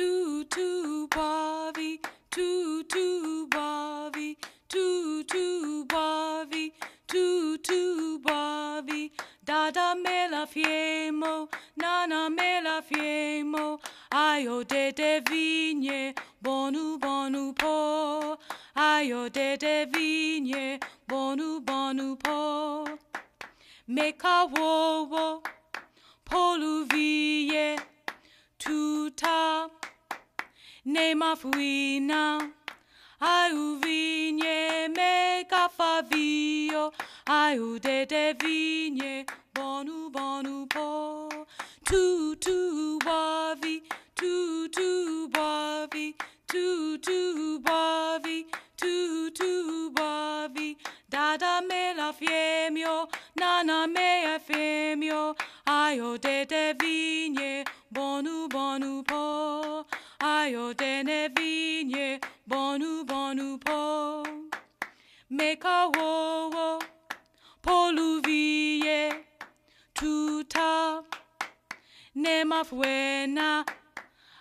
[0.00, 2.00] tu boavi,
[2.30, 4.36] tu tu boavi,
[4.68, 6.72] tu tu boavi,
[7.06, 9.10] tu tu boavi.
[9.44, 13.78] Dada me la fiemo, nana me la fiemo.
[14.12, 18.38] Ayo de de vigne, bonu bonu po.
[18.76, 20.78] Ayo de de vigne,
[21.08, 22.86] bonu bonu po.
[23.88, 25.42] Meka wo wo,
[30.84, 32.38] ne mafuina.
[33.20, 35.44] Ai vigne me
[35.76, 36.90] favio,
[37.26, 41.28] ai de de vigne, bonu bonu po.
[41.84, 43.82] Tu tu boavi,
[44.14, 46.14] tu tu boavi,
[46.46, 50.76] tu tu boavi, tu tu boavi.
[51.10, 55.34] Dada me la fiemio, nana me femio,
[55.66, 59.84] aio de de vigne, bonu bonu po,
[60.50, 64.24] aio de ne vigne, bonu bonu po.
[65.30, 66.78] Meka wo wo,
[67.62, 69.10] poluvie,
[69.94, 71.04] tuta,
[72.14, 73.64] ne mafuena,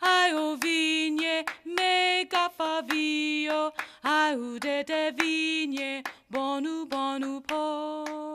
[0.00, 8.31] aio vigne, mega favio, au de de vigne, bonu bonu po.